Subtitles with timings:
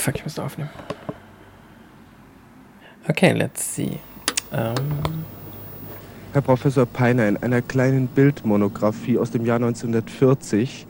[0.00, 0.70] fuck, ich muss aufnehmen.
[3.08, 3.98] Okay, let's see.
[4.50, 5.24] Um.
[6.32, 10.86] Herr Professor Peiner, in einer kleinen Bildmonographie aus dem Jahr 1940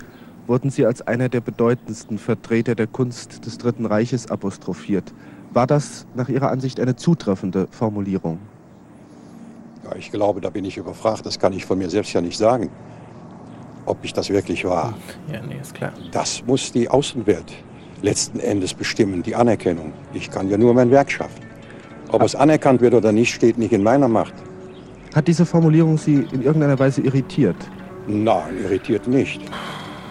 [0.46, 5.14] wurden Sie als einer der bedeutendsten Vertreter der Kunst des Dritten Reiches apostrophiert.
[5.52, 8.38] War das nach Ihrer Ansicht eine zutreffende Formulierung?
[9.84, 11.24] Ja, ich glaube, da bin ich überfragt.
[11.24, 12.68] Das kann ich von mir selbst ja nicht sagen,
[13.86, 14.92] ob ich das wirklich war.
[15.32, 15.92] Ja, nee, ist klar.
[16.12, 17.54] Das muss die Außenwelt
[18.02, 19.92] letzten Endes bestimmen, die Anerkennung.
[20.14, 21.40] Ich kann ja nur mein Werk schaffen.
[22.12, 24.34] Ob es anerkannt wird oder nicht, steht nicht in meiner Macht.
[25.14, 27.56] Hat diese Formulierung Sie in irgendeiner Weise irritiert?
[28.06, 29.40] Nein, irritiert nicht.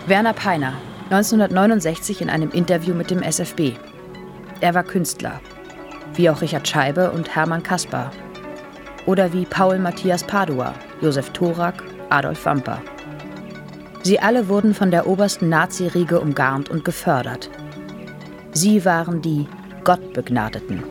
[0.08, 0.74] Werner Peiner,
[1.10, 3.74] 1969 in einem Interview mit dem SFB.
[4.62, 5.40] Er war Künstler,
[6.16, 8.12] wie auch Richard Scheibe und Hermann Kaspar.
[9.06, 12.82] Oder wie Paul Matthias Padua, Josef Thorak, Adolf Wamper.
[14.04, 17.50] Sie alle wurden von der obersten Nazi-Riege umgarnt und gefördert.
[18.62, 19.48] Sie waren die
[19.86, 20.84] Gottbegnadeten.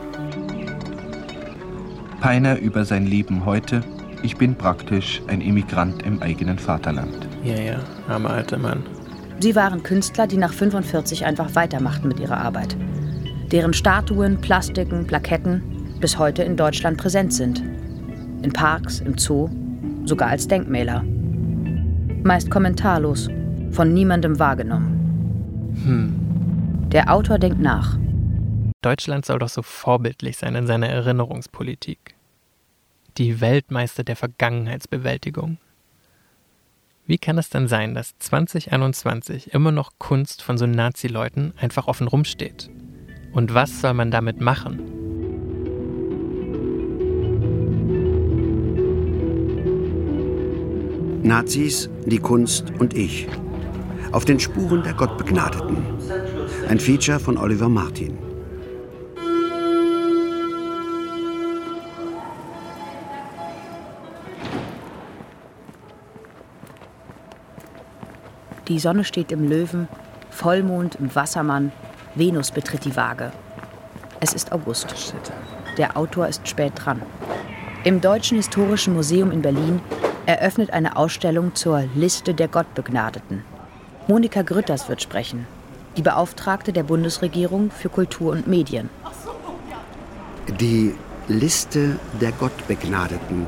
[2.19, 3.81] Peiner über sein Leben heute.
[4.23, 7.27] Ich bin praktisch ein Emigrant im eigenen Vaterland.
[7.43, 8.81] Ja, ja, armer alter Mann.
[9.39, 12.75] Sie waren Künstler, die nach 45 einfach weitermachten mit ihrer Arbeit.
[13.51, 15.61] Deren Statuen, Plastiken, Plaketten
[15.99, 17.63] bis heute in Deutschland präsent sind.
[18.41, 19.47] In Parks, im Zoo,
[20.05, 21.03] sogar als Denkmäler.
[22.23, 23.29] Meist kommentarlos,
[23.69, 25.75] von niemandem wahrgenommen.
[25.85, 26.28] Hm.
[26.91, 27.99] Der Autor denkt nach.
[28.81, 32.15] Deutschland soll doch so vorbildlich sein in seiner Erinnerungspolitik.
[33.19, 35.59] Die Weltmeister der Vergangenheitsbewältigung.
[37.05, 42.07] Wie kann es denn sein, dass 2021 immer noch Kunst von so Nazi-Leuten einfach offen
[42.07, 42.71] rumsteht?
[43.33, 44.79] Und was soll man damit machen?
[51.21, 53.27] Nazis, die Kunst und ich.
[54.11, 55.77] Auf den Spuren der Gottbegnadeten.
[56.69, 58.15] Ein Feature von Oliver Martin.
[68.67, 69.87] Die Sonne steht im Löwen,
[70.29, 71.71] Vollmond im Wassermann,
[72.13, 73.31] Venus betritt die Waage.
[74.19, 74.93] Es ist August.
[75.79, 77.01] Der Autor ist spät dran.
[77.83, 79.81] Im Deutschen Historischen Museum in Berlin
[80.27, 83.43] eröffnet eine Ausstellung zur Liste der Gottbegnadeten.
[84.07, 85.47] Monika Grütters wird sprechen,
[85.97, 88.89] die Beauftragte der Bundesregierung für Kultur und Medien.
[90.59, 90.95] Die
[91.27, 93.45] Liste der Gottbegnadeten,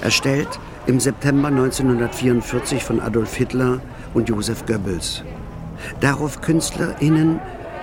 [0.00, 3.80] erstellt im September 1944 von Adolf Hitler
[4.14, 5.22] und Josef Goebbels.
[6.00, 7.40] Darauf KünstlerInnen,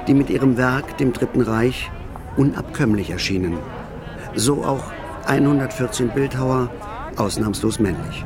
[0.07, 1.91] die mit ihrem Werk dem Dritten Reich
[2.37, 3.57] unabkömmlich erschienen.
[4.35, 4.83] So auch
[5.27, 6.69] 114 Bildhauer,
[7.15, 8.25] ausnahmslos männlich.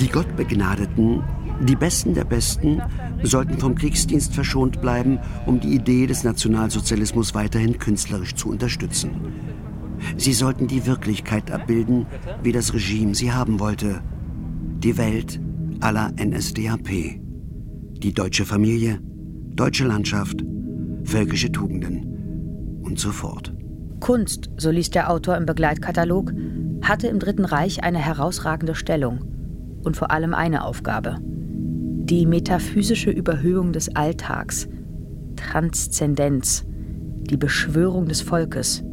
[0.00, 1.22] Die Gottbegnadeten,
[1.60, 2.82] die Besten der Besten,
[3.22, 9.10] sollten vom Kriegsdienst verschont bleiben, um die Idee des Nationalsozialismus weiterhin künstlerisch zu unterstützen.
[10.16, 12.06] Sie sollten die Wirklichkeit abbilden,
[12.42, 14.02] wie das Regime sie haben wollte.
[14.78, 15.40] Die Welt
[15.80, 17.20] aller NSDAP.
[17.98, 19.00] Die deutsche Familie,
[19.54, 20.44] deutsche Landschaft,
[21.04, 23.54] völkische Tugenden und so fort.
[24.00, 26.32] Kunst, so liest der Autor im Begleitkatalog,
[26.82, 29.24] hatte im Dritten Reich eine herausragende Stellung
[29.84, 31.18] und vor allem eine Aufgabe.
[32.04, 34.68] Die metaphysische Überhöhung des Alltags,
[35.36, 38.84] Transzendenz, die Beschwörung des Volkes.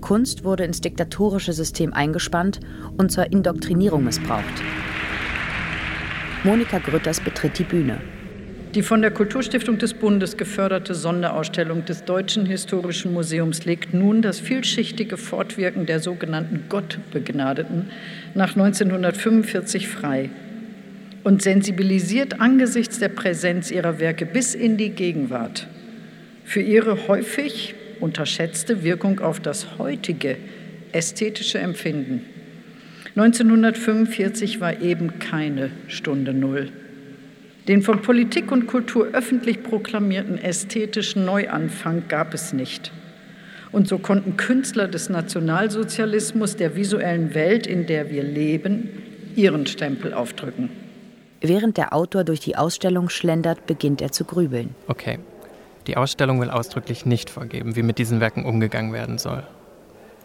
[0.00, 2.58] Kunst wurde ins diktatorische System eingespannt
[2.98, 4.42] und zur Indoktrinierung missbraucht.
[6.42, 7.98] Monika Grütters betritt die Bühne.
[8.74, 14.40] Die von der Kulturstiftung des Bundes geförderte Sonderausstellung des Deutschen Historischen Museums legt nun das
[14.40, 17.90] vielschichtige Fortwirken der sogenannten Gottbegnadeten
[18.34, 20.30] nach 1945 frei
[21.24, 25.66] und sensibilisiert angesichts der Präsenz ihrer Werke bis in die Gegenwart
[26.50, 30.36] für ihre häufig unterschätzte Wirkung auf das heutige
[30.90, 32.24] ästhetische Empfinden.
[33.14, 36.72] 1945 war eben keine Stunde Null.
[37.68, 42.90] Den von Politik und Kultur öffentlich proklamierten ästhetischen Neuanfang gab es nicht.
[43.70, 48.88] Und so konnten Künstler des Nationalsozialismus der visuellen Welt, in der wir leben,
[49.36, 50.79] ihren Stempel aufdrücken.
[51.40, 54.74] Während der Autor durch die Ausstellung schlendert, beginnt er zu grübeln.
[54.88, 55.18] Okay.
[55.86, 59.42] Die Ausstellung will ausdrücklich nicht vorgeben, wie mit diesen Werken umgegangen werden soll.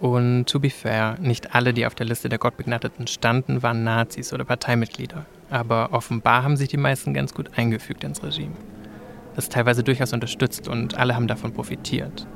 [0.02, 4.34] Und to be fair, nicht alle, die auf der Liste der Gottbegnadeten standen, waren Nazis
[4.34, 5.26] oder Parteimitglieder.
[5.50, 8.56] Aber offenbar haben sich die meisten ganz gut eingefügt ins Regime.
[9.36, 12.28] Das teilweise durchaus unterstützt und alle haben davon profitiert.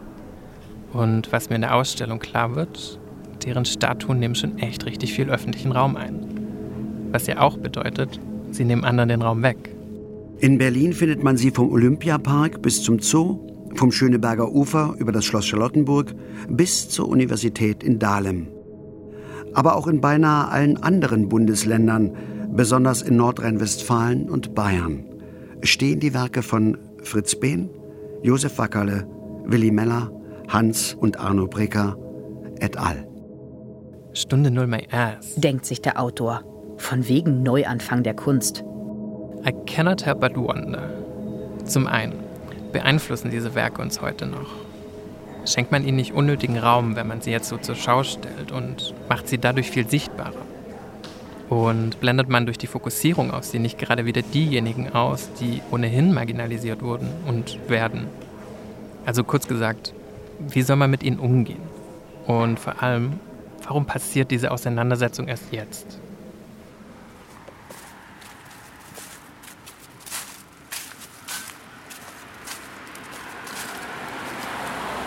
[0.93, 2.99] Und was mir in der Ausstellung klar wird,
[3.43, 7.09] deren Statuen nehmen schon echt richtig viel öffentlichen Raum ein.
[7.11, 8.19] Was ja auch bedeutet,
[8.51, 9.75] sie nehmen anderen den Raum weg.
[10.39, 13.39] In Berlin findet man sie vom Olympiapark bis zum Zoo,
[13.75, 16.13] vom Schöneberger Ufer über das Schloss Charlottenburg
[16.47, 18.47] bis zur Universität in Dahlem.
[19.53, 22.15] Aber auch in beinahe allen anderen Bundesländern,
[22.51, 25.03] besonders in Nordrhein-Westfalen und Bayern,
[25.61, 27.69] stehen die Werke von Fritz Behn,
[28.23, 29.07] Josef Wackerle,
[29.45, 30.11] Willi Meller,
[30.47, 31.97] Hans und Arno Breker
[32.59, 33.07] et al.
[34.13, 35.35] Stunde null my ass.
[35.35, 36.43] Denkt sich der Autor.
[36.79, 38.63] Von wegen Neuanfang der Kunst.
[39.45, 40.89] I cannot help but wonder.
[41.65, 42.15] Zum einen,
[42.71, 44.49] beeinflussen diese Werke uns heute noch?
[45.45, 48.95] Schenkt man ihnen nicht unnötigen Raum, wenn man sie jetzt so zur Schau stellt und
[49.07, 50.41] macht sie dadurch viel sichtbarer?
[51.49, 56.13] Und blendet man durch die Fokussierung auf sie nicht gerade wieder diejenigen aus, die ohnehin
[56.13, 58.07] marginalisiert wurden und werden?
[59.05, 59.93] Also kurz gesagt,
[60.39, 61.61] wie soll man mit ihnen umgehen?
[62.25, 63.19] Und vor allem,
[63.67, 65.99] warum passiert diese Auseinandersetzung erst jetzt?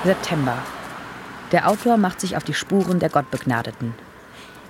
[0.04, 0.58] September.
[1.52, 3.94] Der Autor macht sich auf die Spuren der Gottbegnadeten.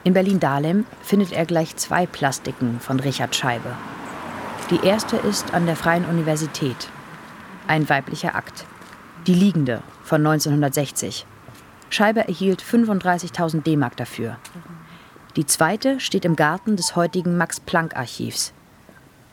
[0.05, 3.71] In Berlin-Dahlem findet er gleich zwei Plastiken von Richard Scheibe.
[4.71, 6.91] Die erste ist an der Freien Universität.
[7.67, 8.67] Ein weiblicher Akt.
[9.27, 11.25] Die Liegende von 1960.
[11.89, 14.37] Scheibe erhielt 35.000 D-Mark dafür.
[15.37, 18.53] Die zweite steht im Garten des heutigen Max-Planck-Archivs.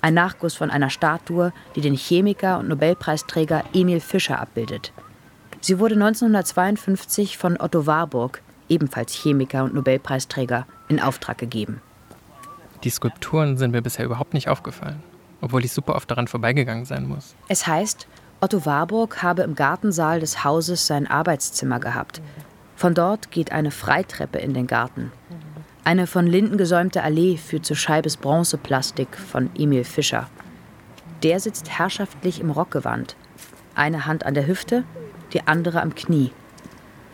[0.01, 4.93] Ein Nachguss von einer Statue, die den Chemiker und Nobelpreisträger Emil Fischer abbildet.
[5.61, 11.81] Sie wurde 1952 von Otto Warburg, ebenfalls Chemiker und Nobelpreisträger, in Auftrag gegeben.
[12.83, 15.03] Die Skulpturen sind mir bisher überhaupt nicht aufgefallen,
[15.41, 17.35] obwohl ich super oft daran vorbeigegangen sein muss.
[17.50, 18.07] Es heißt,
[18.39, 22.21] Otto Warburg habe im Gartensaal des Hauses sein Arbeitszimmer gehabt.
[22.77, 25.11] Von dort geht eine Freitreppe in den Garten.
[25.83, 30.29] Eine von Linden gesäumte Allee führt zu Scheibes Bronzeplastik von Emil Fischer.
[31.23, 33.17] Der sitzt herrschaftlich im Rockgewand.
[33.75, 34.85] Eine Hand an der Hüfte,
[35.33, 36.31] die andere am Knie.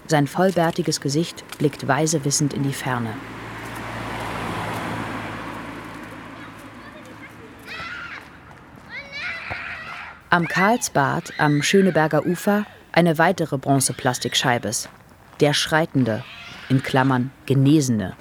[0.07, 3.13] Sein vollbärtiges Gesicht blickt weise wissend in die Ferne.
[10.29, 14.89] Am Karlsbad am Schöneberger Ufer eine weitere Bronzeplastikscheibes.
[15.39, 16.23] Der Schreitende,
[16.69, 18.15] in Klammern Genesene,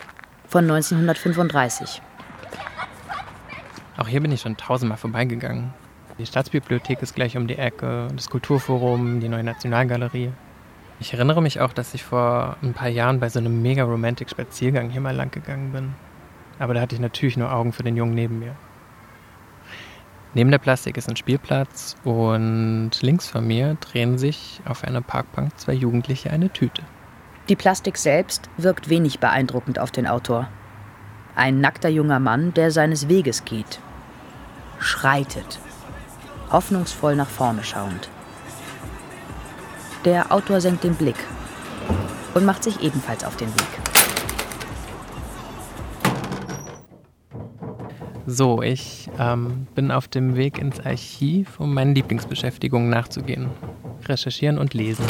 [0.48, 2.02] von 1935.
[3.96, 5.72] Auch hier bin ich schon tausendmal vorbeigegangen.
[6.18, 10.30] Die Staatsbibliothek ist gleich um die Ecke, das Kulturforum, die neue Nationalgalerie.
[11.00, 14.30] Ich erinnere mich auch, dass ich vor ein paar Jahren bei so einem mega romantic
[14.30, 15.94] Spaziergang hier mal lang gegangen bin.
[16.60, 18.54] Aber da hatte ich natürlich nur Augen für den Jungen neben mir.
[20.34, 25.58] Neben der Plastik ist ein Spielplatz und links von mir drehen sich auf einer Parkbank
[25.58, 26.82] zwei Jugendliche eine Tüte.
[27.48, 30.48] Die Plastik selbst wirkt wenig beeindruckend auf den Autor.
[31.34, 33.80] Ein nackter junger Mann, der seines Weges geht.
[34.78, 35.58] Schreitet
[36.50, 38.08] hoffnungsvoll nach vorne schauend.
[40.04, 41.16] Der Autor senkt den Blick
[42.34, 43.94] und macht sich ebenfalls auf den Weg.
[48.26, 53.50] So, ich ähm, bin auf dem Weg ins Archiv, um meinen Lieblingsbeschäftigungen nachzugehen.
[54.06, 55.04] Recherchieren und lesen.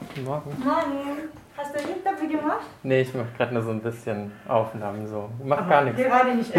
[0.00, 0.50] Guten Morgen.
[0.62, 1.28] Morgen.
[1.56, 2.66] Hast du nicht dafür gemacht?
[2.86, 5.28] Nee, ich mache gerade nur so ein bisschen Aufnahmen so.
[5.42, 6.00] Mach gar nichts.
[6.00, 6.52] Gerade nicht.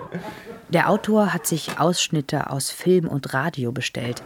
[0.70, 4.24] Der Autor hat sich Ausschnitte aus Film und Radio bestellt,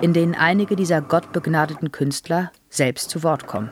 [0.00, 3.68] in denen einige dieser gottbegnadeten Künstler selbst zu Wort kommen.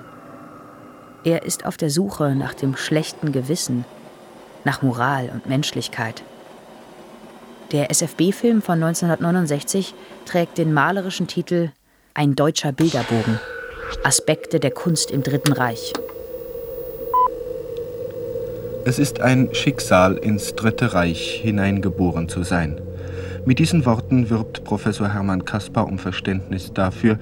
[1.24, 3.86] Er ist auf der Suche nach dem schlechten Gewissen,
[4.64, 6.22] nach Moral und Menschlichkeit.
[7.72, 9.94] Der SFB-Film von 1969
[10.26, 11.70] trägt den malerischen Titel
[12.12, 13.40] Ein deutscher Bilderbogen.
[14.04, 15.94] Aspekte der Kunst im Dritten Reich.
[18.86, 22.80] Es ist ein Schicksal, ins Dritte Reich hineingeboren zu sein.
[23.44, 27.18] Mit diesen Worten wirbt Professor Hermann Kaspar um Verständnis dafür,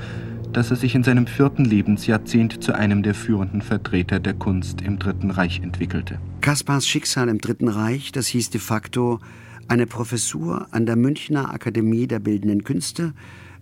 [0.52, 4.98] dass er sich in seinem vierten Lebensjahrzehnt zu einem der führenden Vertreter der Kunst im
[4.98, 6.18] Dritten Reich entwickelte.
[6.42, 9.20] Kaspars Schicksal im Dritten Reich, das hieß de facto
[9.66, 13.14] eine Professur an der Münchner Akademie der Bildenden Künste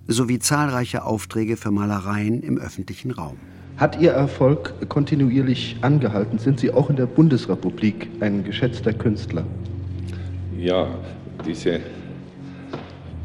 [0.08, 3.36] sowie zahlreiche Aufträge für Malereien im öffentlichen Raum.
[3.82, 6.38] Hat Ihr Erfolg kontinuierlich angehalten?
[6.38, 9.42] Sind Sie auch in der Bundesrepublik ein geschätzter Künstler?
[10.56, 10.86] Ja,
[11.44, 11.80] diese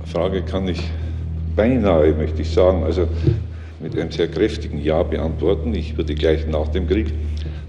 [0.06, 0.82] Frage kann ich
[1.56, 3.08] beinahe, möchte ich sagen, also
[3.80, 5.76] mit einem sehr kräftigen Ja beantworten.
[5.76, 7.14] Ich wurde gleich nach dem Krieg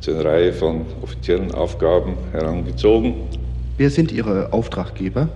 [0.00, 3.16] zu einer Reihe von offiziellen Aufgaben herangezogen.
[3.76, 5.28] Wer sind Ihre Auftraggeber?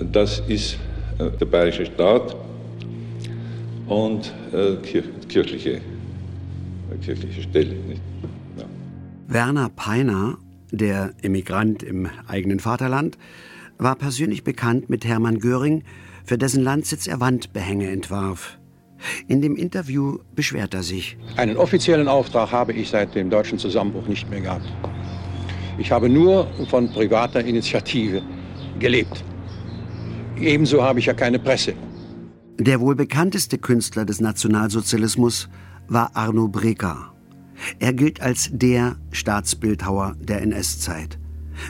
[0.00, 0.78] Das ist
[1.18, 2.34] äh, der bayerische Staat
[3.86, 4.76] und äh,
[5.28, 5.82] kirchliche,
[7.02, 7.88] kirchliche Stellen.
[7.88, 8.02] Nicht?
[8.56, 8.64] Ja.
[9.28, 10.38] Werner Peiner,
[10.70, 13.18] der Emigrant im eigenen Vaterland,
[13.78, 15.82] war persönlich bekannt mit Hermann Göring,
[16.24, 18.58] für dessen Landsitz er Wandbehänge entwarf.
[19.26, 21.16] In dem Interview beschwert er sich.
[21.36, 24.66] Einen offiziellen Auftrag habe ich seit dem deutschen Zusammenbruch nicht mehr gehabt.
[25.78, 28.22] Ich habe nur von privater Initiative
[28.78, 29.24] gelebt.
[30.40, 31.74] Ebenso habe ich ja keine Presse.
[32.58, 35.48] Der wohl bekannteste Künstler des Nationalsozialismus
[35.88, 37.12] war Arno Breker.
[37.78, 41.18] Er gilt als der Staatsbildhauer der NS-Zeit.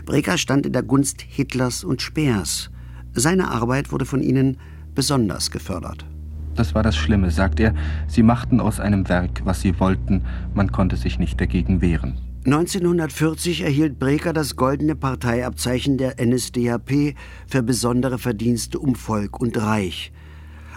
[0.07, 2.71] Breker stand in der Gunst Hitlers und Speers.
[3.15, 4.59] Seine Arbeit wurde von ihnen
[4.95, 6.07] besonders gefördert.
[6.55, 7.75] Das war das Schlimme, sagt er.
[8.07, 10.23] Sie machten aus einem Werk, was sie wollten.
[10.55, 12.19] Man konnte sich nicht dagegen wehren.
[12.45, 17.15] 1940 erhielt Breker das goldene Parteiabzeichen der NSDAP
[17.47, 20.13] für besondere Verdienste um Volk und Reich.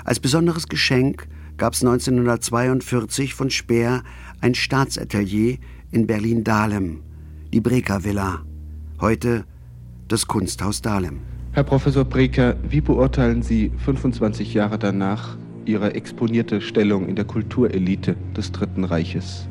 [0.03, 4.03] Als besonderes Geschenk gab es 1942 von Speer
[4.41, 5.57] ein Staatsatelier
[5.91, 7.01] in Berlin-Dahlem,
[7.53, 8.41] die Breker Villa,
[8.99, 9.45] heute
[10.07, 11.21] das Kunsthaus Dahlem.
[11.53, 18.17] Herr Professor Breker, wie beurteilen Sie 25 Jahre danach Ihre exponierte Stellung in der Kulturelite
[18.35, 19.47] des Dritten Reiches?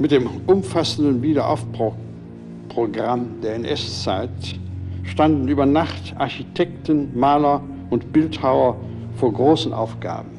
[0.00, 4.58] Mit dem umfassenden Wiederaufbauprogramm der NS-Zeit
[5.04, 8.76] standen über Nacht Architekten, Maler und Bildhauer
[9.20, 10.30] vor großen Aufgaben.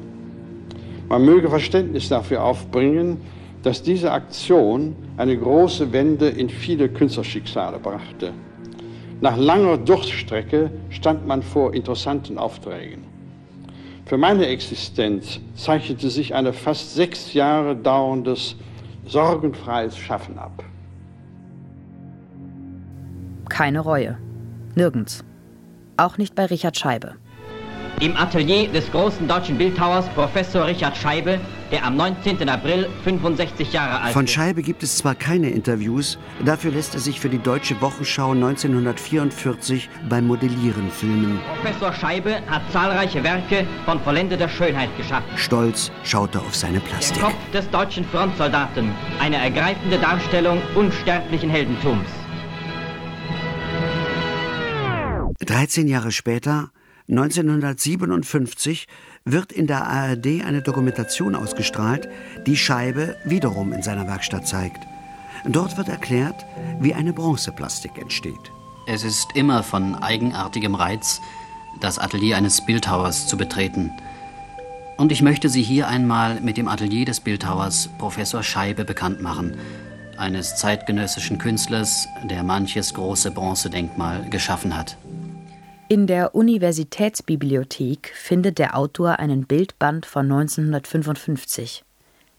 [1.08, 3.18] Man möge Verständnis dafür aufbringen,
[3.62, 8.32] dass diese Aktion eine große Wende in viele Künstlerschicksale brachte.
[9.20, 13.04] Nach langer Durststrecke stand man vor interessanten Aufträgen.
[14.04, 18.56] Für meine Existenz zeichnete sich ein fast sechs Jahre dauerndes
[19.06, 20.64] sorgenfreies Schaffen ab.
[23.48, 24.18] Keine Reue.
[24.74, 25.24] Nirgends.
[25.96, 27.14] Auch nicht bei Richard Scheibe.
[28.02, 31.38] Im Atelier des großen deutschen Bildhauers Professor Richard Scheibe,
[31.70, 32.48] der am 19.
[32.48, 34.14] April 65 Jahre alt ist.
[34.14, 38.32] Von Scheibe gibt es zwar keine Interviews, dafür lässt er sich für die Deutsche Wochenschau
[38.32, 41.38] 1944 beim Modellieren filmen.
[41.62, 45.30] Professor Scheibe hat zahlreiche Werke von vollendeter Schönheit geschaffen.
[45.36, 47.20] Stolz schaut er auf seine Plastik.
[47.20, 48.90] Der Kopf des deutschen Frontsoldaten,
[49.20, 52.08] eine ergreifende Darstellung unsterblichen Heldentums.
[55.46, 56.72] 13 Jahre später
[57.12, 58.86] 1957
[59.26, 62.08] wird in der ARD eine Dokumentation ausgestrahlt,
[62.46, 64.86] die Scheibe wiederum in seiner Werkstatt zeigt.
[65.46, 66.46] Dort wird erklärt,
[66.80, 68.50] wie eine Bronzeplastik entsteht.
[68.86, 71.20] Es ist immer von eigenartigem Reiz,
[71.80, 73.90] das Atelier eines Bildhauers zu betreten.
[74.96, 79.58] Und ich möchte Sie hier einmal mit dem Atelier des Bildhauers Professor Scheibe bekannt machen,
[80.16, 84.96] eines zeitgenössischen Künstlers, der manches große Bronzedenkmal geschaffen hat.
[85.92, 91.84] In der Universitätsbibliothek findet der Autor einen Bildband von 1955.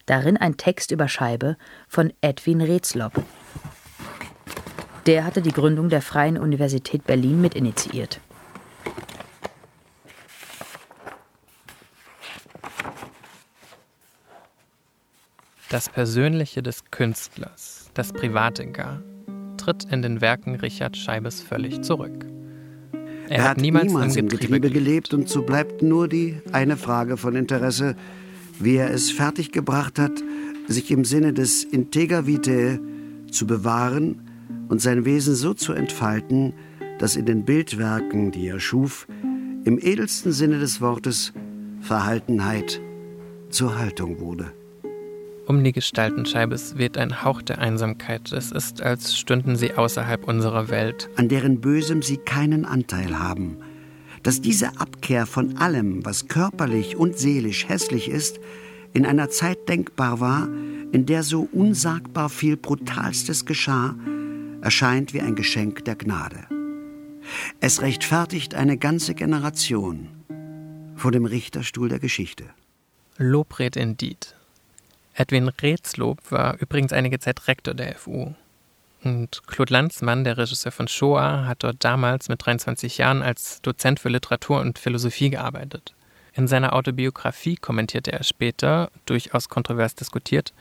[0.07, 1.55] Darin ein Text über Scheibe
[1.87, 3.13] von Edwin Retzlob.
[5.05, 8.19] Der hatte die Gründung der Freien Universität Berlin mitinitiiert.
[15.69, 19.03] Das Persönliche des Künstlers, das Private gar,
[19.57, 22.25] tritt in den Werken Richard Scheibes völlig zurück.
[23.33, 26.77] Er, er hat niemals, niemals im Getriebe, Getriebe gelebt und so bleibt nur die eine
[26.77, 27.95] Frage von Interesse,
[28.59, 30.23] wie er es fertiggebracht hat,
[30.67, 32.79] sich im Sinne des Integer Vitae
[33.31, 34.21] zu bewahren
[34.69, 36.53] und sein Wesen so zu entfalten,
[36.99, 39.07] dass in den Bildwerken, die er schuf,
[39.63, 41.33] im edelsten Sinne des Wortes
[41.81, 42.81] Verhaltenheit
[43.49, 44.53] zur Haltung wurde.
[45.45, 48.31] Um die Gestaltenscheibes weht ein Hauch der Einsamkeit.
[48.31, 51.09] Es ist, als stünden sie außerhalb unserer Welt.
[51.17, 53.57] An deren Bösem sie keinen Anteil haben.
[54.23, 58.39] Dass diese Abkehr von allem, was körperlich und seelisch hässlich ist,
[58.93, 60.47] in einer Zeit denkbar war,
[60.93, 63.95] in der so unsagbar viel Brutalstes geschah,
[64.61, 66.47] erscheint wie ein Geschenk der Gnade.
[67.59, 70.07] Es rechtfertigt eine ganze Generation
[70.95, 72.45] vor dem Richterstuhl der Geschichte.
[73.17, 74.35] Lobred indeed.
[75.13, 78.33] Edwin Retzlob war übrigens einige Zeit Rektor der FU.
[79.03, 83.99] Und Claude Lanzmann, der Regisseur von Shoah, hat dort damals mit 23 Jahren als Dozent
[83.99, 85.93] für Literatur und Philosophie gearbeitet.
[86.33, 90.53] In seiner Autobiografie kommentierte er später, durchaus kontrovers diskutiert,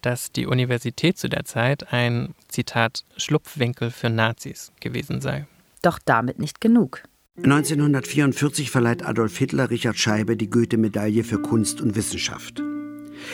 [0.00, 5.46] dass die Universität zu der Zeit ein, Zitat, Schlupfwinkel für Nazis gewesen sei.
[5.82, 7.02] Doch damit nicht genug.
[7.36, 12.62] 1944 verleiht Adolf Hitler Richard Scheibe die Goethe-Medaille für Kunst und Wissenschaft.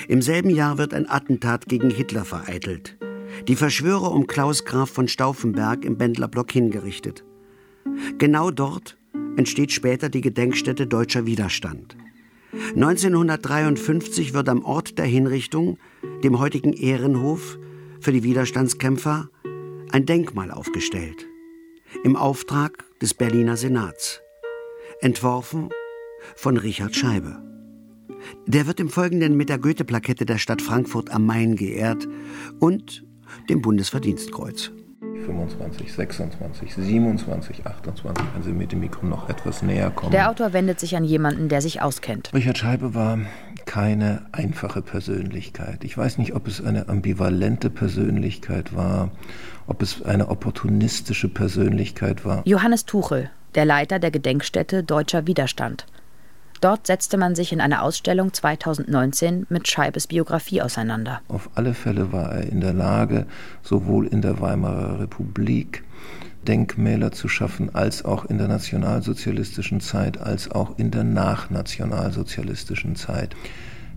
[0.09, 2.97] Im selben Jahr wird ein Attentat gegen Hitler vereitelt.
[3.49, 7.25] Die Verschwörer um Klaus Graf von Stauffenberg im Bendlerblock hingerichtet.
[8.19, 8.97] Genau dort
[9.37, 11.97] entsteht später die Gedenkstätte Deutscher Widerstand.
[12.77, 15.79] 1953 wird am Ort der Hinrichtung,
[16.23, 17.59] dem heutigen Ehrenhof,
[18.01, 19.29] für die Widerstandskämpfer
[19.91, 21.27] ein Denkmal aufgestellt.
[22.05, 24.21] Im Auftrag des Berliner Senats.
[25.01, 25.71] Entworfen
[26.37, 27.54] von Richard Scheibe.
[28.47, 32.07] Der wird im Folgenden mit der Goethe-Plakette der Stadt Frankfurt am Main geehrt
[32.61, 33.05] und
[33.49, 34.71] dem Bundesverdienstkreuz.
[35.25, 40.13] 25, 26, 27, 28, wenn Sie mit dem Mikro noch etwas näher kommen.
[40.13, 42.33] Der Autor wendet sich an jemanden, der sich auskennt.
[42.35, 43.19] Richard Scheibe war
[43.65, 45.85] keine einfache Persönlichkeit.
[45.85, 49.11] Ich weiß nicht, ob es eine ambivalente Persönlichkeit war,
[49.67, 52.43] ob es eine opportunistische Persönlichkeit war.
[52.47, 55.87] Johannes Tuchel, der Leiter der Gedenkstätte Deutscher Widerstand.
[56.61, 61.21] Dort setzte man sich in einer Ausstellung 2019 mit Scheibes Biografie auseinander.
[61.29, 63.27] Auf alle Fälle war er in der Lage,
[63.63, 65.85] sowohl in der Weimarer Republik
[66.45, 73.35] Denkmäler zu schaffen, als auch in der nationalsozialistischen Zeit, als auch in der nachnationalsozialistischen Zeit.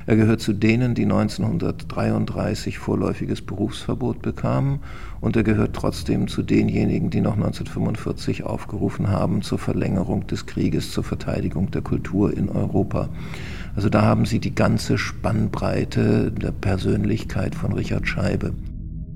[0.08, 4.80] Er gehört zu denen, die 1933 vorläufiges Berufsverbot bekamen
[5.20, 10.94] und er gehört trotzdem zu denjenigen, die noch 1945 aufgerufen haben zur Verlängerung des Krieges,
[10.94, 13.10] zur Verteidigung der Kultur in Europa.
[13.76, 18.54] Also da haben Sie die ganze Spannbreite der Persönlichkeit von Richard Scheibe.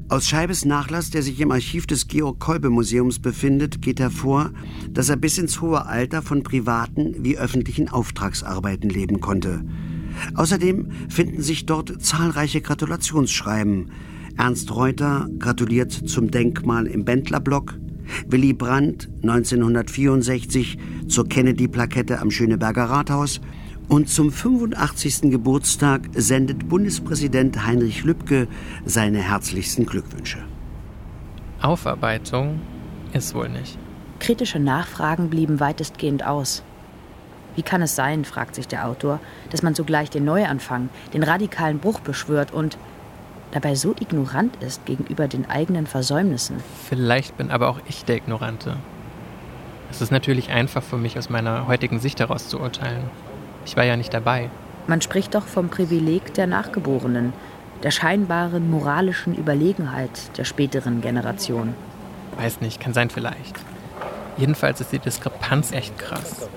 [0.10, 4.51] Aus Scheibes Nachlass, der sich im Archiv des Georg-Kolbe-Museums befindet, geht hervor,
[4.89, 9.63] dass er bis ins hohe Alter von privaten wie öffentlichen Auftragsarbeiten leben konnte.
[10.35, 13.91] Außerdem finden sich dort zahlreiche Gratulationsschreiben.
[14.37, 17.77] Ernst Reuter gratuliert zum Denkmal im Bendlerblock.
[18.27, 23.41] Willy Brandt 1964 zur Kennedy-Plakette am Schöneberger Rathaus.
[23.87, 25.31] Und zum 85.
[25.31, 28.47] Geburtstag sendet Bundespräsident Heinrich Lübke
[28.85, 30.39] seine herzlichsten Glückwünsche.
[31.61, 32.61] Aufarbeitung
[33.13, 33.77] ist wohl nicht.
[34.19, 36.63] Kritische Nachfragen blieben weitestgehend aus.
[37.55, 41.79] Wie kann es sein, fragt sich der Autor, dass man sogleich den Neuanfang, den radikalen
[41.79, 42.77] Bruch beschwört und
[43.51, 46.58] dabei so ignorant ist gegenüber den eigenen Versäumnissen?
[46.88, 48.78] Vielleicht bin aber auch ich der Ignorante.
[49.91, 53.04] Es ist natürlich einfach für mich, aus meiner heutigen Sicht heraus zu urteilen.
[53.65, 54.49] Ich war ja nicht dabei.
[54.88, 57.34] Man spricht doch vom Privileg der Nachgeborenen,
[57.84, 61.75] der scheinbaren moralischen Überlegenheit der späteren Generation.
[62.38, 63.60] Weiß nicht, kann sein vielleicht.
[64.38, 66.47] Jedenfalls ist die Diskrepanz echt krass.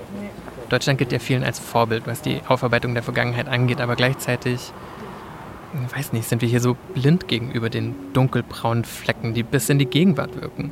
[0.69, 4.71] Deutschland gilt ja vielen als Vorbild, was die Aufarbeitung der Vergangenheit angeht, aber gleichzeitig,
[5.85, 9.77] ich weiß nicht, sind wir hier so blind gegenüber den dunkelbraunen Flecken, die bis in
[9.77, 10.71] die Gegenwart wirken.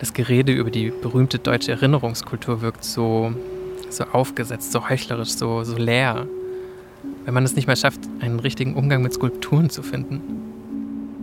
[0.00, 3.32] Das Gerede über die berühmte deutsche Erinnerungskultur wirkt so,
[3.90, 6.26] so aufgesetzt, so heuchlerisch, so, so leer.
[7.24, 10.20] Wenn man es nicht mehr schafft, einen richtigen Umgang mit Skulpturen zu finden.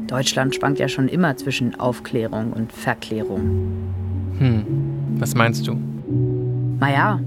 [0.07, 3.71] Deutschland schwankt ja schon immer zwischen Aufklärung und Verklärung.
[4.39, 4.65] Hm,
[5.19, 5.77] was meinst du?
[6.79, 7.19] Naja,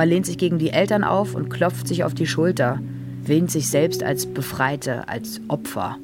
[0.00, 2.80] man lehnt sich gegen die Eltern auf und klopft sich auf die Schulter,
[3.22, 5.98] wähnt sich selbst als Befreite, als Opfer.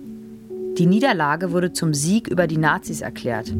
[0.76, 3.54] Die Niederlage wurde zum Sieg über die Nazis erklärt.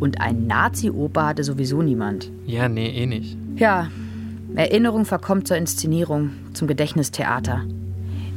[0.00, 2.30] Und ein Nazi-Oper hatte sowieso niemand.
[2.44, 3.38] Ja, nee, eh nicht.
[3.56, 3.88] Ja,
[4.54, 7.64] Erinnerung verkommt zur Inszenierung, zum Gedächtnistheater,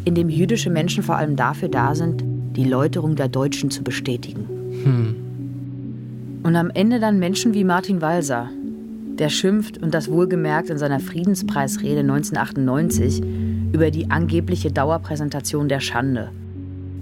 [0.06, 2.24] in dem jüdische Menschen vor allem dafür da sind,
[2.56, 4.48] die Läuterung der Deutschen zu bestätigen.
[4.86, 5.16] Hm.
[6.44, 8.50] Und am Ende dann Menschen wie Martin Walser,
[9.22, 13.22] der schimpft und das wohlgemerkt in seiner Friedenspreisrede 1998
[13.72, 16.32] über die angebliche Dauerpräsentation der Schande,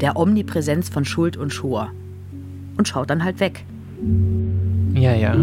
[0.01, 1.91] der Omnipräsenz von Schuld und Schor.
[2.77, 3.63] Und schaut dann halt weg.
[4.95, 5.33] Ja, ja,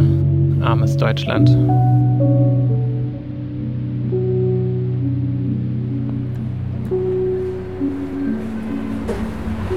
[0.61, 1.49] armes Deutschland.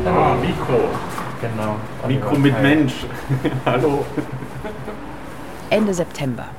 [0.06, 0.90] Ah, Mikro.
[1.40, 1.76] Genau.
[2.10, 3.06] Mikro mit Mensch.
[3.66, 4.06] Hallo.
[5.70, 6.50] Ende September.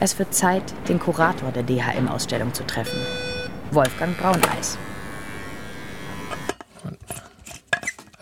[0.00, 3.00] Es wird Zeit, den Kurator der DHM-Ausstellung zu treffen.
[3.72, 4.78] Wolfgang Brauneis.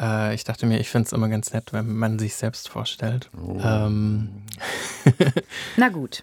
[0.01, 3.29] Äh, ich dachte mir, ich finde es immer ganz nett, wenn man sich selbst vorstellt.
[3.37, 3.61] Oh.
[3.63, 4.43] Ähm.
[5.77, 6.23] Na gut.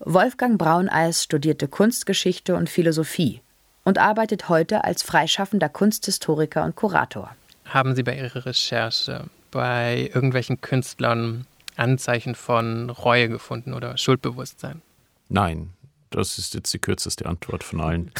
[0.00, 3.40] Wolfgang Brauneis studierte Kunstgeschichte und Philosophie
[3.84, 7.36] und arbeitet heute als freischaffender Kunsthistoriker und Kurator.
[7.66, 14.82] Haben Sie bei Ihrer Recherche bei irgendwelchen Künstlern Anzeichen von Reue gefunden oder Schuldbewusstsein?
[15.28, 15.70] Nein,
[16.10, 18.10] das ist jetzt die kürzeste Antwort von allen.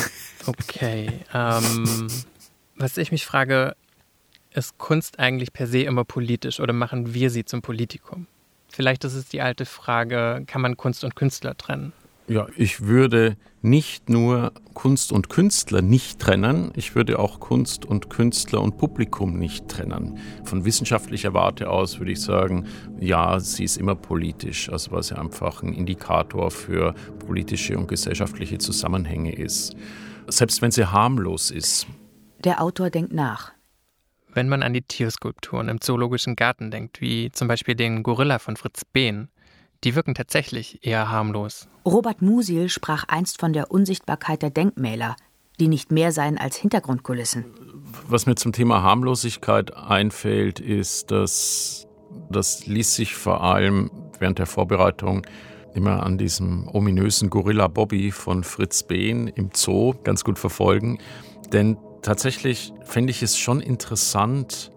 [0.46, 1.10] Okay.
[1.34, 2.08] Ähm,
[2.76, 3.76] was ich mich frage,
[4.52, 8.26] ist Kunst eigentlich per se immer politisch oder machen wir sie zum Politikum?
[8.70, 11.92] Vielleicht ist es die alte Frage, kann man Kunst und Künstler trennen?
[12.28, 18.10] Ja, ich würde nicht nur Kunst und Künstler nicht trennen, ich würde auch Kunst und
[18.10, 20.18] Künstler und Publikum nicht trennen.
[20.44, 22.66] Von wissenschaftlicher Warte aus würde ich sagen,
[23.00, 28.58] ja, sie ist immer politisch, also weil sie einfach ein Indikator für politische und gesellschaftliche
[28.58, 29.74] Zusammenhänge ist.
[30.26, 31.86] Selbst wenn sie harmlos ist.
[32.44, 33.52] Der Autor denkt nach.
[34.34, 38.56] Wenn man an die Tierskulpturen im Zoologischen Garten denkt, wie zum Beispiel den Gorilla von
[38.56, 39.28] Fritz Behn,
[39.84, 41.68] die wirken tatsächlich eher harmlos.
[41.84, 45.16] Robert Musil sprach einst von der Unsichtbarkeit der Denkmäler,
[45.60, 47.44] die nicht mehr seien als Hintergrundkulissen.
[48.06, 51.86] Was mir zum Thema Harmlosigkeit einfällt, ist, dass
[52.30, 55.26] das ließ sich vor allem während der Vorbereitung
[55.74, 60.98] immer an diesem ominösen Gorilla Bobby von Fritz Behn im Zoo ganz gut verfolgen.
[61.52, 64.72] Denn tatsächlich fände ich es schon interessant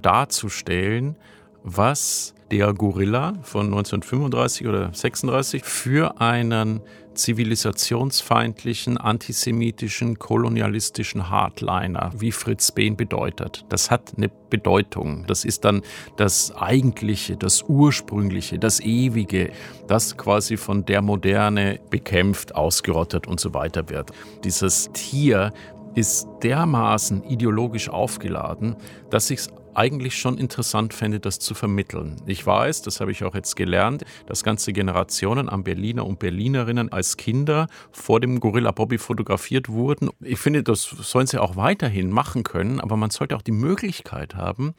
[0.00, 1.16] darzustellen,
[1.62, 6.82] was der Gorilla von 1935 oder 36 für einen
[7.14, 13.64] zivilisationsfeindlichen, antisemitischen, kolonialistischen Hardliner wie Fritz Behn bedeutet.
[13.70, 15.24] Das hat eine Bedeutung.
[15.26, 15.80] Das ist dann
[16.16, 19.50] das Eigentliche, das Ursprüngliche, das Ewige,
[19.88, 24.10] das quasi von der Moderne bekämpft, ausgerottet und so weiter wird.
[24.44, 25.52] Dieses Tier
[25.94, 28.76] ist dermaßen ideologisch aufgeladen,
[29.10, 32.20] dass ich es eigentlich schon interessant fände, das zu vermitteln.
[32.26, 36.92] Ich weiß, das habe ich auch jetzt gelernt, dass ganze Generationen an Berliner und Berlinerinnen
[36.92, 40.10] als Kinder vor dem Gorilla Bobby fotografiert wurden.
[40.20, 44.34] Ich finde, das sollen sie auch weiterhin machen können, aber man sollte auch die Möglichkeit
[44.34, 44.74] haben,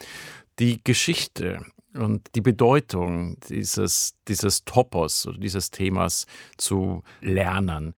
[0.59, 6.25] die Geschichte und die Bedeutung dieses, dieses Topos oder dieses Themas
[6.57, 7.93] zu lernen.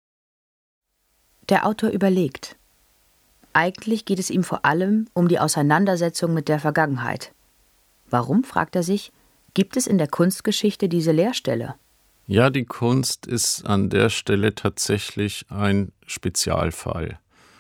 [1.50, 2.58] Der Autor überlegt.
[3.56, 7.32] Eigentlich geht es ihm vor allem um die Auseinandersetzung mit der Vergangenheit.
[8.10, 9.14] Warum, fragt er sich,
[9.54, 11.76] gibt es in der Kunstgeschichte diese Leerstelle?
[12.28, 17.18] Ja, die Kunst ist an der Stelle tatsächlich ein Spezialfall,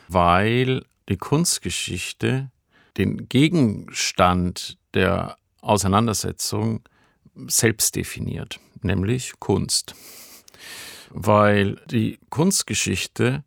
[0.09, 2.51] weil die Kunstgeschichte
[2.97, 6.81] den Gegenstand der Auseinandersetzung
[7.47, 9.95] selbst definiert, nämlich Kunst.
[11.09, 13.45] Weil die Kunstgeschichte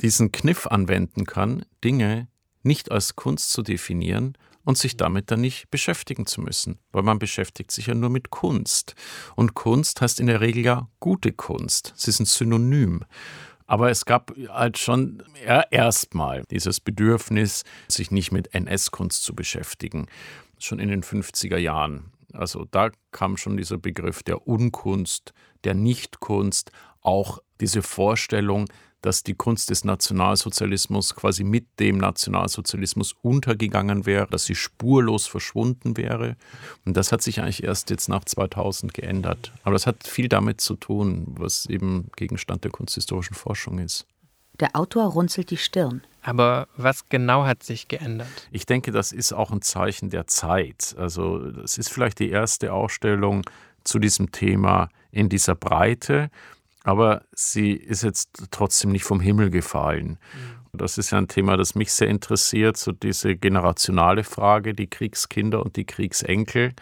[0.00, 2.28] diesen Kniff anwenden kann, Dinge
[2.62, 7.18] nicht als Kunst zu definieren und sich damit dann nicht beschäftigen zu müssen, weil man
[7.18, 8.94] beschäftigt sich ja nur mit Kunst.
[9.34, 11.92] Und Kunst heißt in der Regel ja gute Kunst.
[11.96, 13.04] Sie ein Synonym.
[13.66, 15.22] Aber es gab halt schon
[15.70, 20.06] erstmal dieses Bedürfnis, sich nicht mit NS-Kunst zu beschäftigen,
[20.58, 22.12] schon in den 50er Jahren.
[22.32, 25.32] Also da kam schon dieser Begriff der Unkunst,
[25.64, 28.66] der Nichtkunst, auch diese Vorstellung,
[29.02, 35.96] dass die Kunst des Nationalsozialismus quasi mit dem Nationalsozialismus untergegangen wäre, dass sie spurlos verschwunden
[35.96, 36.36] wäre.
[36.84, 39.52] Und das hat sich eigentlich erst jetzt nach 2000 geändert.
[39.62, 44.06] Aber das hat viel damit zu tun, was eben Gegenstand der kunsthistorischen Forschung ist.
[44.60, 46.02] Der Autor runzelt die Stirn.
[46.22, 48.28] Aber was genau hat sich geändert?
[48.50, 50.94] Ich denke, das ist auch ein Zeichen der Zeit.
[50.98, 53.42] Also, das ist vielleicht die erste Ausstellung
[53.84, 56.30] zu diesem Thema in dieser Breite
[56.90, 60.18] aber sie ist jetzt trotzdem nicht vom Himmel gefallen.
[60.34, 60.78] Mhm.
[60.78, 65.64] Das ist ja ein Thema, das mich sehr interessiert, so diese generationale Frage, die Kriegskinder
[65.64, 66.72] und die Kriegsenkel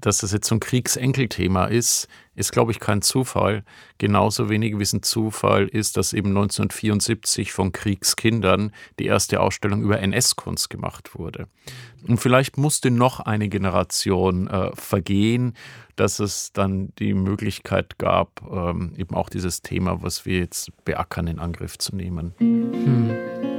[0.00, 3.64] dass das jetzt so ein Kriegsenkelthema ist, ist, glaube ich, kein Zufall.
[3.98, 9.82] Genauso wenig wie es ein Zufall ist, dass eben 1974 von Kriegskindern die erste Ausstellung
[9.82, 11.48] über NS-Kunst gemacht wurde.
[12.06, 15.54] Und vielleicht musste noch eine Generation äh, vergehen,
[15.96, 21.26] dass es dann die Möglichkeit gab, ähm, eben auch dieses Thema, was wir jetzt beackern,
[21.26, 22.34] in Angriff zu nehmen.
[22.38, 23.55] Hm.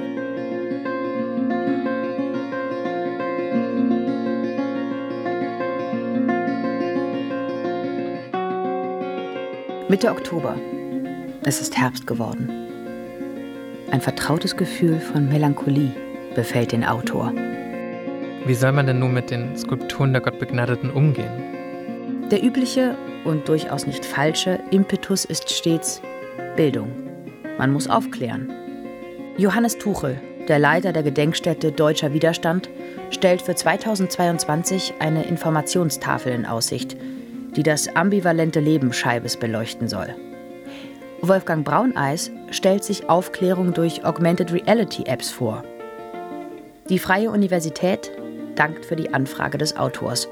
[9.90, 10.58] Mitte Oktober.
[11.46, 12.50] Es ist Herbst geworden.
[13.90, 15.94] Ein vertrautes Gefühl von Melancholie
[16.36, 17.32] befällt den Autor.
[18.46, 21.32] Wie soll man denn nun mit den Skulpturen der Gottbegnadeten umgehen?
[22.30, 26.02] Der übliche und durchaus nicht falsche Impetus ist stets
[26.58, 26.92] Bildung.
[27.58, 28.52] Man muss aufklären.
[29.38, 30.20] Johannes Tuchel,
[30.50, 32.70] der Leiter der Gedenkstätte Deutscher Widerstand,
[33.10, 36.98] stellt für 2022 eine Informationstafel in Aussicht,
[37.58, 40.16] die das ambivalente Leben Scheibes beleuchten soll.
[41.22, 45.64] Wolfgang Brauneis stellt sich Aufklärung durch Augmented Reality Apps vor.
[46.88, 48.12] Die Freie Universität
[48.56, 50.30] dankt für die Anfrage des Autors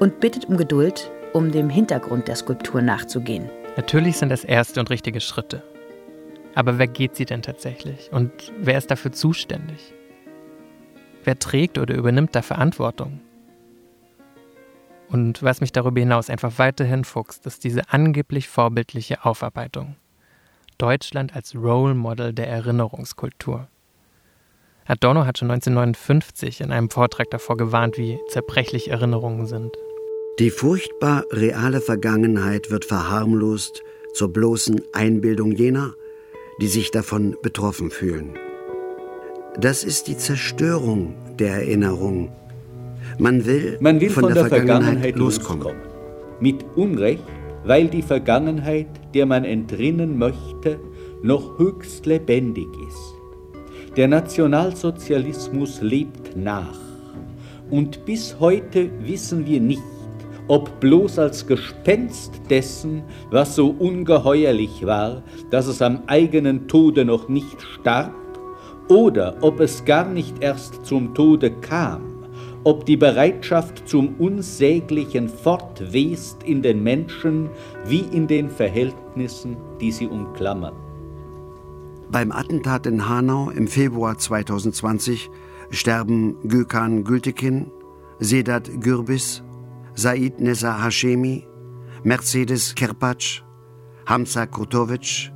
[0.00, 3.48] und bittet um Geduld, um dem Hintergrund der Skulptur nachzugehen.
[3.76, 5.62] Natürlich sind das erste und richtige Schritte.
[6.54, 8.10] Aber wer geht sie denn tatsächlich?
[8.12, 9.94] Und wer ist dafür zuständig?
[11.24, 13.20] Wer trägt oder übernimmt da Verantwortung?
[15.12, 19.96] Und was mich darüber hinaus einfach weiterhin fuchst, ist diese angeblich vorbildliche Aufarbeitung.
[20.78, 23.68] Deutschland als Role Model der Erinnerungskultur.
[24.86, 29.76] Adorno hat schon 1959 in einem Vortrag davor gewarnt, wie zerbrechlich Erinnerungen sind.
[30.38, 33.82] Die furchtbar reale Vergangenheit wird verharmlost
[34.14, 35.92] zur bloßen Einbildung jener,
[36.58, 38.38] die sich davon betroffen fühlen.
[39.58, 42.32] Das ist die Zerstörung der Erinnerung.
[43.18, 45.62] Man will, Man will von, von der, der, Vergangenheit, Vergangenheit loskommen.
[45.62, 45.92] loskommen.
[46.40, 47.22] Mit Unrecht,
[47.64, 50.78] weil die Vergangenheit, der man entrinnen möchte,
[51.22, 53.14] noch höchst lebendig ist.
[53.96, 56.78] Der Nationalsozialismus lebt nach.
[57.70, 59.82] Und bis heute wissen wir nicht,
[60.48, 67.28] ob bloß als Gespenst dessen, was so ungeheuerlich war, dass es am eigenen Tode noch
[67.28, 68.14] nicht starb,
[68.88, 72.11] oder ob es gar nicht erst zum Tode kam,
[72.64, 77.50] ob die Bereitschaft zum Unsäglichen fortwest in den Menschen
[77.86, 80.74] wie in den Verhältnissen, die sie umklammern.
[82.10, 85.30] Beim Attentat in Hanau im Februar 2020
[85.70, 87.70] sterben Gökhan Gültekin,
[88.18, 89.42] Sedat Gürbis,
[89.94, 91.46] Said Nessa Hashemi,
[92.04, 93.42] Mercedes Kerpac,
[94.06, 95.32] Hamza Kurtovic,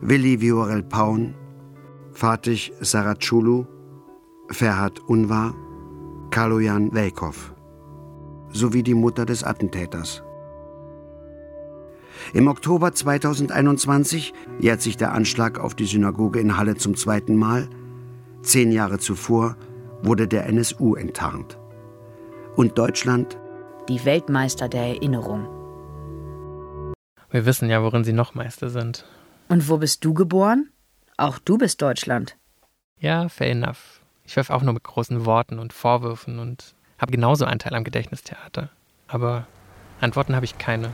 [0.00, 1.34] Willi Viorel Paun,
[2.12, 3.66] Fatih Saraculu,
[4.50, 5.54] Ferhat Unvar,
[6.34, 7.54] Kaloyan Welkow
[8.48, 10.24] sowie die Mutter des Attentäters.
[12.32, 17.68] Im Oktober 2021 jährt sich der Anschlag auf die Synagoge in Halle zum zweiten Mal.
[18.42, 19.56] Zehn Jahre zuvor
[20.02, 21.56] wurde der NSU enttarnt.
[22.56, 23.38] Und Deutschland?
[23.88, 25.46] Die Weltmeister der Erinnerung.
[27.30, 29.06] Wir wissen ja, worin sie noch Meister sind.
[29.48, 30.68] Und wo bist du geboren?
[31.16, 32.36] Auch du bist Deutschland.
[32.98, 34.03] Ja, fair enough.
[34.26, 37.84] Ich werfe auch nur mit großen Worten und Vorwürfen und habe genauso einen Teil am
[37.84, 38.70] Gedächtnistheater.
[39.06, 39.46] Aber
[40.00, 40.90] Antworten habe ich keine.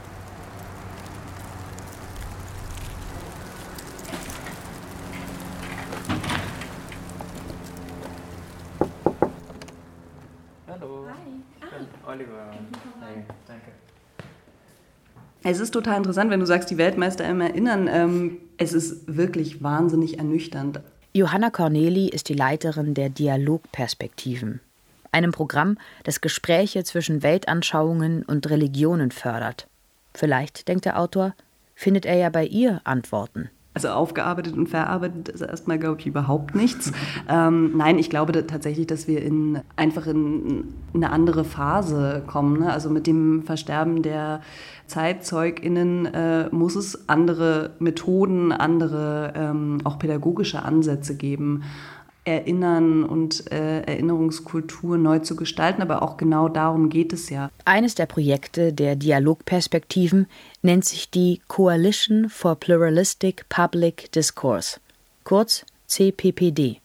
[10.67, 11.07] Hallo.
[11.09, 11.41] Hi.
[11.61, 12.11] Ah.
[12.11, 12.51] Oliver.
[13.01, 13.71] Hey, danke.
[15.45, 17.89] Es ist total interessant, wenn du sagst, die Weltmeister immer erinnern.
[17.89, 20.81] Ähm, es ist wirklich wahnsinnig ernüchternd.
[21.13, 24.61] Johanna Corneli ist die Leiterin der Dialogperspektiven,
[25.11, 29.67] einem Programm, das Gespräche zwischen Weltanschauungen und Religionen fördert.
[30.15, 31.35] Vielleicht, denkt der Autor,
[31.75, 33.51] findet er ja bei ihr Antworten.
[33.73, 36.93] Also aufgearbeitet und verarbeitet ist erstmal, glaube ich, überhaupt nichts.
[37.29, 42.59] Ähm, nein, ich glaube tatsächlich, dass wir in, einfach in eine andere Phase kommen.
[42.59, 42.73] Ne?
[42.73, 44.41] Also mit dem Versterben der
[44.87, 51.63] ZeitzeugInnen äh, muss es andere Methoden, andere ähm, auch pädagogische Ansätze geben.
[52.31, 57.51] Erinnern und äh, Erinnerungskultur neu zu gestalten, aber auch genau darum geht es ja.
[57.65, 60.27] Eines der Projekte der Dialogperspektiven
[60.63, 64.81] nennt sich die Coalition for Pluralistic Public Discourse,
[65.25, 66.81] kurz CPPD.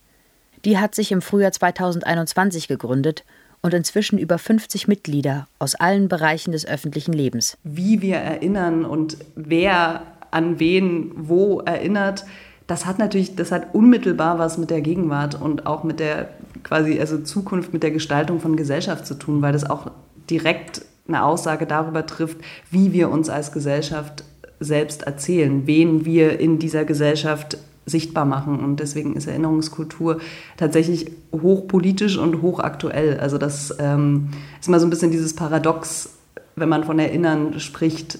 [0.66, 3.24] Die hat sich im Frühjahr 2021 gegründet
[3.62, 7.58] und inzwischen über 50 Mitglieder aus allen Bereichen des öffentlichen Lebens.
[7.64, 12.26] Wie wir erinnern und wer an wen wo erinnert,
[12.68, 16.30] das hat natürlich, das hat unmittelbar was mit der Gegenwart und auch mit der
[16.64, 19.92] quasi, also Zukunft, mit der Gestaltung von Gesellschaft zu tun, weil das auch
[20.30, 22.38] direkt eine Aussage darüber trifft,
[22.72, 24.24] wie wir uns als Gesellschaft
[24.60, 28.60] selbst erzählen, wen wir in dieser Gesellschaft sichtbar machen.
[28.60, 30.20] Und deswegen ist Erinnerungskultur
[30.58, 33.20] tatsächlich hochpolitisch und hochaktuell.
[33.20, 36.18] Also das ähm, ist immer so ein bisschen dieses Paradox,
[36.56, 38.18] wenn man von Erinnern spricht,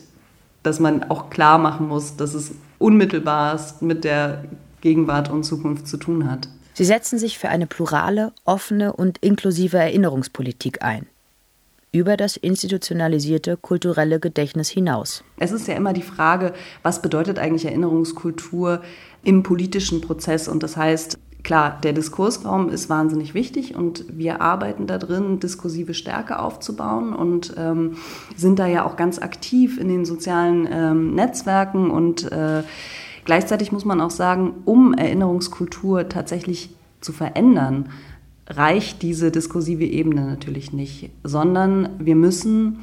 [0.62, 4.46] dass man auch klar machen muss, dass es unmittelbar mit der
[4.82, 6.48] Gegenwart und Zukunft zu tun hat.
[6.74, 11.08] Sie setzen sich für eine plurale, offene und inklusive Erinnerungspolitik ein
[11.96, 15.24] über das institutionalisierte kulturelle Gedächtnis hinaus.
[15.38, 18.82] Es ist ja immer die Frage, was bedeutet eigentlich Erinnerungskultur
[19.24, 20.50] im politischen Prozess?
[20.50, 25.94] Und das heißt, klar, der Diskursraum ist wahnsinnig wichtig und wir arbeiten da drin, diskursive
[25.94, 27.98] Stärke aufzubauen und ähm,
[28.36, 32.64] sind da ja auch ganz aktiv in den sozialen ähm, Netzwerken und äh,
[33.26, 37.90] gleichzeitig muss man auch sagen, um Erinnerungskultur tatsächlich zu verändern,
[38.48, 42.80] reicht diese diskursive Ebene natürlich nicht, sondern wir müssen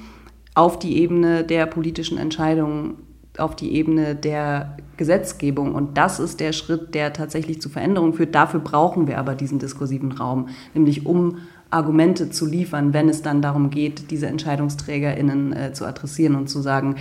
[0.55, 2.95] auf die Ebene der politischen Entscheidungen,
[3.39, 5.75] auf die Ebene der Gesetzgebung.
[5.75, 8.35] Und das ist der Schritt, der tatsächlich zu Veränderungen führt.
[8.35, 11.39] Dafür brauchen wir aber diesen diskursiven Raum, nämlich um
[11.71, 16.61] Argumente zu liefern, wenn es dann darum geht, diese EntscheidungsträgerInnen äh, zu adressieren und zu
[16.61, 16.97] sagen,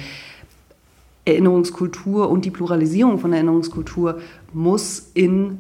[1.26, 4.22] Erinnerungskultur und die Pluralisierung von Erinnerungskultur
[4.54, 5.60] muss in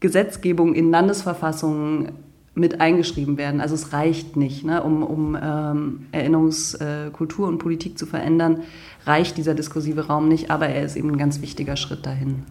[0.00, 2.12] Gesetzgebung in Landesverfassungen
[2.54, 3.60] mit eingeschrieben werden.
[3.60, 8.62] Also es reicht nicht, ne, um, um ähm, Erinnerungskultur und Politik zu verändern,
[9.06, 12.44] reicht dieser diskursive Raum nicht, aber er ist eben ein ganz wichtiger Schritt dahin.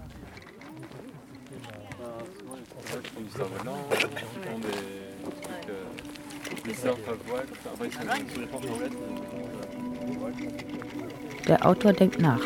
[11.47, 12.41] Der Autor denkt nach.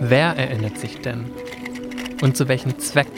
[0.00, 1.26] Wer erinnert sich denn?
[2.22, 3.08] Und zu welchem Zweck?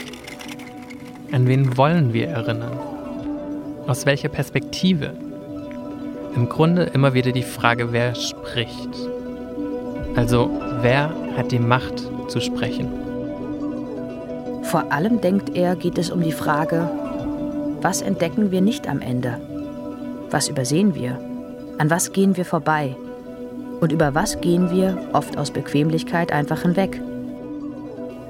[1.31, 2.77] An wen wollen wir erinnern?
[3.87, 5.17] Aus welcher Perspektive?
[6.35, 9.12] Im Grunde immer wieder die Frage, wer spricht.
[10.15, 10.49] Also
[10.81, 12.91] wer hat die Macht zu sprechen?
[14.63, 16.89] Vor allem denkt er, geht es um die Frage,
[17.81, 19.39] was entdecken wir nicht am Ende?
[20.29, 21.19] Was übersehen wir?
[21.79, 22.95] An was gehen wir vorbei?
[23.81, 27.01] Und über was gehen wir, oft aus Bequemlichkeit, einfach hinweg?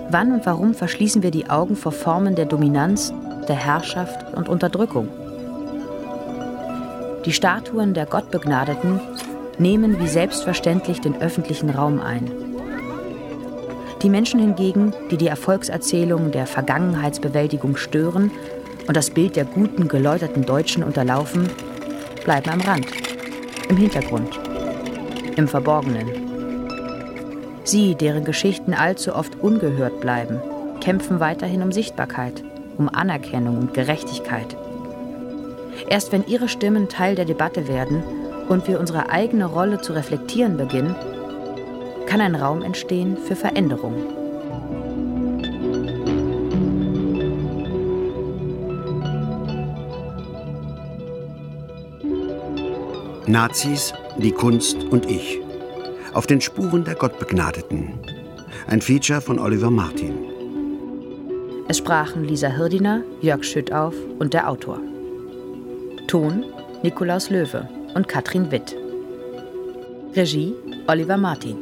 [0.09, 3.13] Wann und warum verschließen wir die Augen vor Formen der Dominanz,
[3.47, 5.09] der Herrschaft und Unterdrückung?
[7.25, 8.99] Die Statuen der Gottbegnadeten
[9.59, 12.31] nehmen wie selbstverständlich den öffentlichen Raum ein.
[14.01, 18.31] Die Menschen hingegen, die die Erfolgserzählung der Vergangenheitsbewältigung stören
[18.87, 21.49] und das Bild der guten, geläuterten Deutschen unterlaufen,
[22.25, 22.87] bleiben am Rand,
[23.69, 24.39] im Hintergrund,
[25.37, 26.07] im Verborgenen.
[27.63, 30.41] Sie, deren Geschichten allzu oft ungehört bleiben,
[30.81, 32.43] kämpfen weiterhin um Sichtbarkeit,
[32.77, 34.57] um Anerkennung und Gerechtigkeit.
[35.87, 38.03] Erst wenn ihre Stimmen Teil der Debatte werden
[38.49, 40.95] und wir unsere eigene Rolle zu reflektieren beginnen,
[42.05, 43.95] kann ein Raum entstehen für Veränderung.
[53.25, 55.39] Nazis, die Kunst und ich.
[56.13, 57.93] Auf den Spuren der Gottbegnadeten.
[58.67, 60.13] Ein Feature von Oliver Martin.
[61.67, 64.79] Es sprachen Lisa Hirdiner, Jörg Schüttauf und der Autor.
[66.07, 66.43] Ton
[66.83, 68.75] Nikolaus Löwe und Katrin Witt.
[70.15, 70.53] Regie
[70.87, 71.57] Oliver Martin.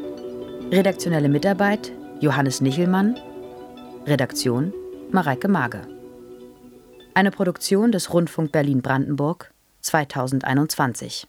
[0.71, 3.17] Redaktionelle Mitarbeit Johannes Nichelmann.
[4.05, 4.73] Redaktion
[5.11, 5.81] Mareike Mage.
[7.13, 11.27] Eine Produktion des Rundfunk Berlin-Brandenburg 2021.